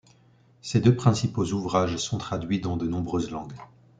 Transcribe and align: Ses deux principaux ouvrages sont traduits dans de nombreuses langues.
Ses 0.63 0.81
deux 0.81 0.95
principaux 0.95 1.45
ouvrages 1.51 1.97
sont 1.97 2.17
traduits 2.17 2.59
dans 2.59 2.75
de 2.75 2.87
nombreuses 2.87 3.29
langues. 3.29 3.53